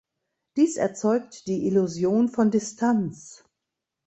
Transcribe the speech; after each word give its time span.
Dies 0.57 0.77
erzeugt 0.77 1.45
die 1.45 1.67
Illusion 1.67 2.27
von 2.27 2.49
Distanz. 2.49 3.45